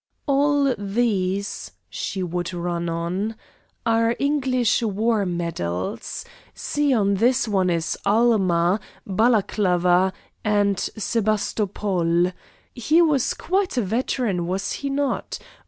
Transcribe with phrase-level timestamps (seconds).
[0.25, 3.35] "All these," she would run on,
[3.85, 6.25] "are English war medals.
[6.55, 10.11] See, on this one is 'Alma,' 'Balaclava,'
[10.43, 12.31] and 'Sebastopol.'
[12.73, 15.37] He was quite a veteran, was he not?